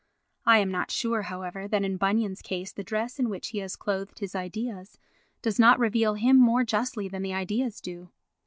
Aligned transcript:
I 0.47 0.57
am 0.57 0.71
not 0.71 0.89
sure, 0.89 1.21
however, 1.21 1.67
that 1.67 1.83
in 1.83 1.97
Bunyan's 1.97 2.41
case 2.41 2.71
the 2.73 2.83
dress 2.83 3.19
in 3.19 3.29
which 3.29 3.49
he 3.49 3.59
has 3.59 3.75
clothed 3.75 4.17
his 4.17 4.33
ideas 4.33 4.97
does 5.43 5.59
not 5.59 5.77
reveal 5.77 6.15
him 6.15 6.39
more 6.39 6.63
justly 6.63 7.07
than 7.07 7.21
the 7.21 7.35
ideas 7.35 7.79
do. 7.79 8.09